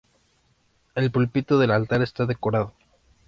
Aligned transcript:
El 0.95 1.11
púlpito 1.11 1.59
del 1.59 1.69
altar 1.69 2.01
está 2.01 2.25
decorado. 2.25 2.73